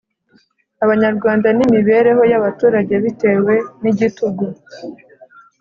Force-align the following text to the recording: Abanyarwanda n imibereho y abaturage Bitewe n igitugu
Abanyarwanda 0.83 1.47
n 1.57 1.59
imibereho 1.65 2.21
y 2.31 2.35
abaturage 2.39 2.93
Bitewe 3.03 3.53
n 3.81 3.83
igitugu 3.91 4.45